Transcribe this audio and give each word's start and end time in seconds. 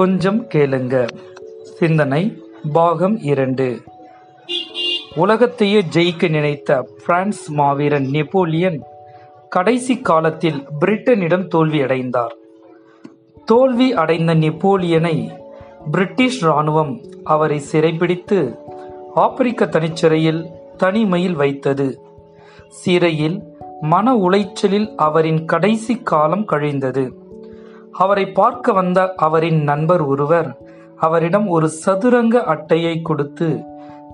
கொஞ்சம் 0.00 0.42
கேளுங்க. 0.42 1.08
சிந்தனை 1.62 2.42
பாகம் 2.72 3.18
இரண்டு. 3.18 3.82
உலகத்தையே 5.14 5.82
ஜெயிக்க 5.92 6.28
நினைத்த 6.28 6.88
பிரான்ஸ் 7.06 7.50
மாவீரன் 7.50 8.08
நெப்போலியன் 8.10 8.82
கடைசி 9.48 9.98
காலத்தில் 9.98 10.68
பிரிட்டனிடம் 10.80 11.48
தோல்வியடைந்தார் 11.54 12.34
தோல்வி 13.44 13.94
அடைந்த 13.94 14.34
நெப்போலியனை 14.34 15.38
பிரிட்டிஷ் 15.90 16.44
ராணுவம் 16.44 17.04
அவரை 17.24 17.62
சிறைபிடித்து 17.72 18.58
ஆப்பிரிக்க 19.14 19.66
தனிச்சிறையில் 19.66 20.46
தனிமையில் 20.76 21.34
வைத்தது. 21.34 22.00
சிறையில் 22.68 23.42
மன 23.80 24.16
உளைச்சலில் 24.16 24.94
அவரின் 24.96 25.44
கடைசி 25.44 26.00
காலம் 26.02 26.44
கழிந்தது. 26.44 27.28
அவரை 27.92 28.26
பார்க்க 28.32 28.72
வந்த 28.72 29.14
அவரின் 29.16 29.62
நண்பர் 29.62 30.02
ஒருவர் 30.06 30.50
அவரிடம் 30.96 31.46
ஒரு 31.48 31.68
சதுரங்க 31.84 32.44
அட்டையை 32.44 33.02
கொடுத்து 33.02 33.64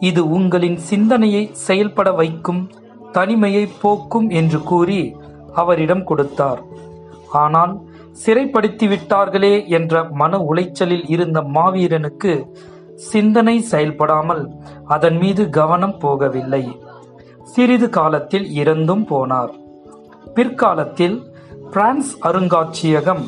இது 0.00 0.28
உங்களின் 0.28 0.76
சிந்தனையை 0.76 1.50
செயல்பட 1.52 2.12
வைக்கும் 2.12 2.70
தனிமையை 3.12 3.68
போக்கும் 3.80 4.30
என்று 4.30 4.62
கூறி 4.62 5.16
அவரிடம் 5.52 6.04
கொடுத்தார். 6.04 6.62
ஆனால் 7.28 7.80
சிறைப்படுத்தி 8.26 8.86
விட்டார்களே 8.88 9.66
என்ற 9.68 10.04
மன 10.04 10.38
உளைச்சலில் 10.38 11.06
இருந்த 11.08 11.40
மாவீரனுக்கு 11.40 12.32
சிந்தனை 12.94 13.60
செயல்படாமல் 13.60 14.42
அதன் 14.84 15.16
மீது 15.16 15.50
கவனம் 15.50 15.96
போகவில்லை. 16.00 16.64
சிறிது 17.42 17.88
காலத்தில் 17.88 18.46
இறந்தும் 18.50 19.04
போனார். 19.10 19.52
பிற்காலத்தில் 20.34 21.16
பிரான்ஸ் 21.70 22.12
அருங்காட்சியகம் 22.22 23.24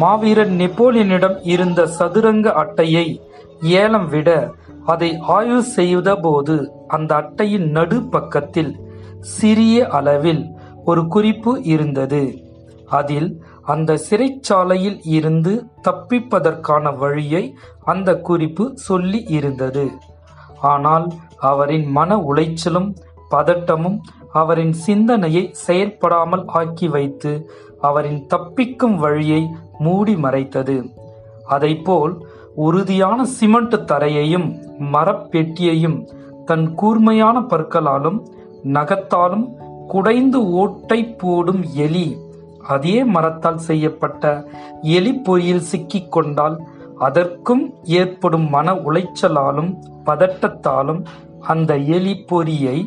மாவீரன் 0.00 0.54
நெப்போலியனிடம் 0.60 1.38
இருந்த 1.44 1.80
சதுரங்க 1.86 2.52
அட்டையை 2.52 3.06
ஏலம் 3.60 4.08
விட 4.08 4.28
அதை 4.84 5.10
ஆய்வு 5.26 5.62
செய்தபோது 5.62 6.54
அந்த 6.86 7.10
அட்டையின் 7.14 7.66
நடு 7.70 7.98
பக்கத்தில் 8.02 8.72
சிறிய 9.20 9.88
அளவில் 9.88 10.42
ஒரு 10.84 11.02
குறிப்பு 11.06 11.52
இருந்தது. 11.64 12.22
அதில் 12.86 13.28
அந்த 13.62 13.98
சிறைச்சாலையில் 14.08 14.98
இருந்து 15.08 15.52
தப்பிப்பதற்கான 15.88 16.96
வழியை 16.96 17.44
அந்த 17.84 18.16
குறிப்பு 18.20 18.64
சொல்லி 18.74 19.20
இருந்தது. 19.28 19.84
ஆனால் 20.72 21.06
அவரின் 21.50 21.86
மன 21.90 22.16
உளைச்சலும் 22.30 22.90
பதட்டமும் 23.30 23.98
அவரின் 24.32 24.74
சிந்தனையை 24.86 25.44
செயற்படாமல் 25.66 26.44
ஆக்கி 26.46 26.88
வைத்து 26.88 27.32
அவரின் 27.82 28.22
தப்பிக்கும் 28.34 28.96
வழியை 28.96 29.42
மூடி 29.78 30.14
மறைத்தது. 30.16 30.76
அதைப்போல் 31.50 32.14
உறுதியான 32.64 33.24
சிமெண்ட் 33.36 33.76
தரையையும் 33.90 34.48
மரப்பெட்டியையும் 34.94 35.98
தன் 36.44 36.66
கூர்மையான 36.74 37.36
பற்களாலும் 37.40 38.18
நகத்தாலும் 38.76 39.46
குடைந்து 39.88 40.38
ஓட்டை 40.52 41.00
போடும் 41.18 41.62
எலி 41.74 42.06
அதே 42.74 42.96
மரத்தால் 43.04 43.60
செய்யப்பட்ட 43.68 44.24
எலி 44.96 45.12
பொறியில் 45.12 45.68
சிக்கிக் 45.70 46.12
கொண்டால் 46.12 46.56
அதற்கும் 46.98 47.64
ஏற்படும் 47.98 48.46
மன 48.48 48.74
உளைச்சலாலும் 48.88 49.70
பதட்டத்தாலும் 50.04 51.00
அந்த 51.52 51.76
எலி 51.96 52.14
பொறியை 52.26 52.78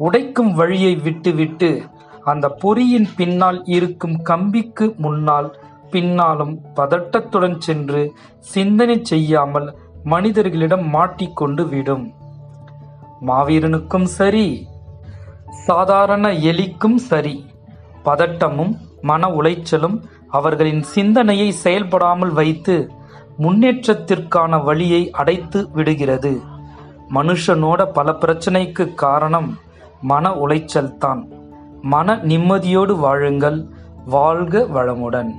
உடைக்கும் 0.00 0.52
வழியை 0.54 0.94
விட்டுவிட்டு 0.96 1.70
அந்த 2.24 2.48
பொறியின் 2.48 3.08
பின்னால் 3.16 3.64
இருக்கும் 3.64 4.22
கம்பிக்கு 4.22 4.94
முன்னால் 4.96 5.58
பின்னாலும் 5.90 6.60
பதட்டத்துடன் 6.76 7.58
சென்று 7.58 8.12
சிந்தனை 8.38 8.98
செய்யாமல் 9.02 9.76
மனிதர்களிடம் 10.04 10.88
மாட்டிக்கொண்டு 10.88 11.68
விடும். 11.68 12.12
மாவீரனுக்கும் 13.26 14.04
சரி 14.04 14.66
சாதாரண 15.50 16.32
எலிக்கும் 16.32 16.94
சரி. 16.94 17.46
பதட்டமும் 18.04 18.76
மன 19.00 19.28
உளைச்சலும் 19.28 20.02
அவர்களின் 20.28 20.82
சிந்தனையை 20.82 21.50
செயல்படாமல் 21.52 22.32
வைத்து 22.32 22.90
முன்னேற்றத்திற்கான 23.38 24.64
வழியை 24.64 25.10
அடைத்து 25.10 25.70
விடுகிறது. 25.72 26.40
மனுஷனோட 27.10 27.92
பல 27.92 28.10
பிரச்சனைக்கு 28.10 28.94
காரணம் 28.94 29.58
மன 30.00 30.30
உளைச்சல்தான். 30.30 31.40
மன 31.82 32.16
நிம்மதியோடு 32.16 32.96
வாழுங்கள். 32.96 33.66
வாழ்க 34.06 34.66
வளமுடன். 34.74 35.32